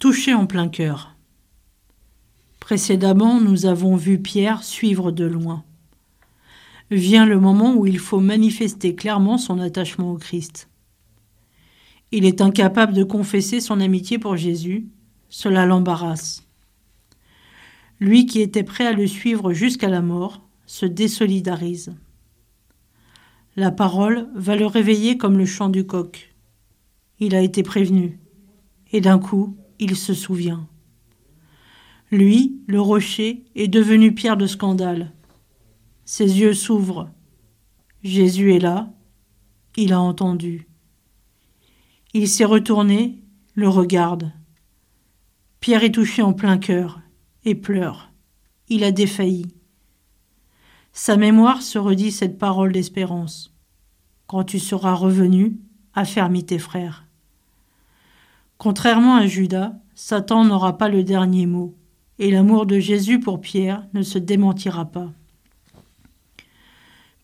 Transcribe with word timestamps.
touché 0.00 0.32
en 0.32 0.46
plein 0.46 0.68
cœur. 0.68 1.14
Précédemment, 2.58 3.38
nous 3.38 3.66
avons 3.66 3.96
vu 3.96 4.18
Pierre 4.18 4.64
suivre 4.64 5.12
de 5.12 5.26
loin. 5.26 5.62
Vient 6.90 7.26
le 7.26 7.38
moment 7.38 7.74
où 7.74 7.86
il 7.86 7.98
faut 7.98 8.18
manifester 8.18 8.94
clairement 8.94 9.36
son 9.36 9.60
attachement 9.60 10.10
au 10.10 10.16
Christ. 10.16 10.70
Il 12.12 12.24
est 12.24 12.40
incapable 12.40 12.94
de 12.94 13.04
confesser 13.04 13.60
son 13.60 13.78
amitié 13.78 14.18
pour 14.18 14.36
Jésus, 14.36 14.88
cela 15.28 15.66
l'embarrasse. 15.66 16.46
Lui 18.00 18.24
qui 18.24 18.40
était 18.40 18.64
prêt 18.64 18.86
à 18.86 18.92
le 18.92 19.06
suivre 19.06 19.52
jusqu'à 19.52 19.90
la 19.90 20.00
mort 20.00 20.40
se 20.64 20.86
désolidarise. 20.86 21.94
La 23.54 23.70
parole 23.70 24.28
va 24.34 24.56
le 24.56 24.64
réveiller 24.64 25.18
comme 25.18 25.36
le 25.36 25.44
chant 25.44 25.68
du 25.68 25.84
coq. 25.84 26.34
Il 27.18 27.34
a 27.34 27.42
été 27.42 27.62
prévenu, 27.62 28.18
et 28.92 29.02
d'un 29.02 29.18
coup, 29.18 29.56
il 29.80 29.96
se 29.96 30.14
souvient. 30.14 30.68
Lui, 32.12 32.60
le 32.66 32.80
rocher, 32.80 33.44
est 33.56 33.68
devenu 33.68 34.14
pierre 34.14 34.36
de 34.36 34.46
scandale. 34.46 35.12
Ses 36.04 36.40
yeux 36.40 36.54
s'ouvrent. 36.54 37.10
Jésus 38.02 38.54
est 38.54 38.58
là. 38.60 38.92
Il 39.76 39.92
a 39.92 40.00
entendu. 40.00 40.68
Il 42.12 42.28
s'est 42.28 42.44
retourné, 42.44 43.22
le 43.54 43.68
regarde. 43.68 44.32
Pierre 45.60 45.84
est 45.84 45.92
touché 45.92 46.22
en 46.22 46.32
plein 46.32 46.58
cœur 46.58 47.00
et 47.44 47.54
pleure. 47.54 48.12
Il 48.68 48.84
a 48.84 48.92
défailli. 48.92 49.46
Sa 50.92 51.16
mémoire 51.16 51.62
se 51.62 51.78
redit 51.78 52.10
cette 52.10 52.38
parole 52.38 52.72
d'espérance. 52.72 53.54
Quand 54.26 54.44
tu 54.44 54.58
seras 54.58 54.94
revenu, 54.94 55.58
affermis 55.94 56.44
tes 56.44 56.58
frères. 56.58 57.06
Contrairement 58.60 59.16
à 59.16 59.26
Judas, 59.26 59.72
Satan 59.94 60.44
n'aura 60.44 60.76
pas 60.76 60.90
le 60.90 61.02
dernier 61.02 61.46
mot, 61.46 61.74
et 62.18 62.30
l'amour 62.30 62.66
de 62.66 62.78
Jésus 62.78 63.18
pour 63.18 63.40
Pierre 63.40 63.86
ne 63.94 64.02
se 64.02 64.18
démentira 64.18 64.84
pas. 64.84 65.10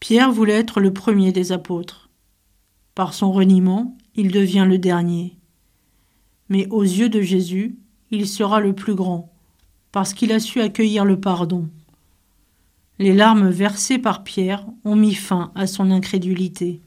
Pierre 0.00 0.32
voulait 0.32 0.54
être 0.54 0.80
le 0.80 0.94
premier 0.94 1.32
des 1.32 1.52
apôtres. 1.52 2.08
Par 2.94 3.12
son 3.12 3.32
reniement, 3.32 3.98
il 4.14 4.32
devient 4.32 4.64
le 4.66 4.78
dernier. 4.78 5.36
Mais 6.48 6.66
aux 6.70 6.84
yeux 6.84 7.10
de 7.10 7.20
Jésus, 7.20 7.76
il 8.10 8.26
sera 8.26 8.60
le 8.60 8.72
plus 8.72 8.94
grand, 8.94 9.30
parce 9.92 10.14
qu'il 10.14 10.32
a 10.32 10.40
su 10.40 10.62
accueillir 10.62 11.04
le 11.04 11.20
pardon. 11.20 11.68
Les 12.98 13.12
larmes 13.12 13.50
versées 13.50 13.98
par 13.98 14.24
Pierre 14.24 14.64
ont 14.86 14.96
mis 14.96 15.14
fin 15.14 15.52
à 15.54 15.66
son 15.66 15.90
incrédulité. 15.90 16.80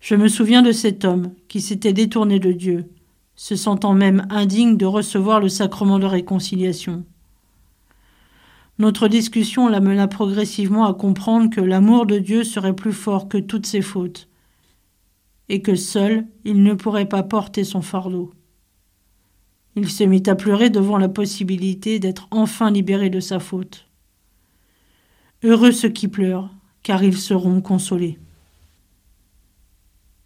Je 0.00 0.14
me 0.14 0.28
souviens 0.28 0.62
de 0.62 0.72
cet 0.72 1.04
homme 1.04 1.34
qui 1.48 1.60
s'était 1.60 1.92
détourné 1.92 2.38
de 2.38 2.52
Dieu, 2.52 2.88
se 3.36 3.56
sentant 3.56 3.94
même 3.94 4.26
indigne 4.30 4.76
de 4.76 4.86
recevoir 4.86 5.40
le 5.40 5.48
sacrement 5.48 5.98
de 5.98 6.06
réconciliation. 6.06 7.04
Notre 8.78 9.08
discussion 9.08 9.68
l'amena 9.68 10.08
progressivement 10.08 10.86
à 10.86 10.94
comprendre 10.94 11.50
que 11.50 11.60
l'amour 11.60 12.06
de 12.06 12.18
Dieu 12.18 12.44
serait 12.44 12.74
plus 12.74 12.92
fort 12.92 13.28
que 13.28 13.38
toutes 13.38 13.66
ses 13.66 13.82
fautes, 13.82 14.28
et 15.50 15.62
que 15.62 15.74
seul 15.74 16.26
il 16.44 16.62
ne 16.62 16.74
pourrait 16.74 17.08
pas 17.08 17.22
porter 17.22 17.64
son 17.64 17.82
fardeau. 17.82 18.32
Il 19.76 19.90
se 19.90 20.04
mit 20.04 20.22
à 20.26 20.34
pleurer 20.34 20.70
devant 20.70 20.98
la 20.98 21.08
possibilité 21.08 21.98
d'être 21.98 22.26
enfin 22.30 22.70
libéré 22.70 23.10
de 23.10 23.20
sa 23.20 23.38
faute. 23.38 23.86
Heureux 25.42 25.72
ceux 25.72 25.88
qui 25.88 26.08
pleurent, 26.08 26.50
car 26.82 27.02
ils 27.04 27.16
seront 27.16 27.60
consolés. 27.60 28.18